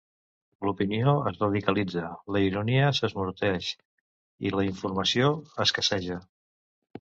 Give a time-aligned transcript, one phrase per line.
[0.67, 2.05] L'opinió es radicalitza,
[2.35, 3.69] la ironia s'esmorteeix
[4.49, 5.31] i la informació
[5.67, 6.19] escasseja.